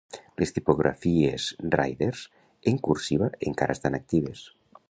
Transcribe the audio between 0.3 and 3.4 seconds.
"Les tipografies Riders en cursiva